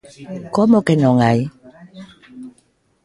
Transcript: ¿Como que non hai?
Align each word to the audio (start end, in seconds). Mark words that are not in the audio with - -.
¿Como 0.55 0.77
que 0.85 0.95
non 1.03 1.15
hai? 1.25 1.39